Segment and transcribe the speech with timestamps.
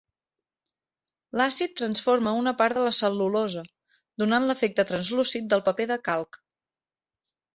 [1.41, 3.63] L'àcid transforma una part de la cel·lulosa,
[4.23, 6.41] donant l'efecte translúcid del paper de calc.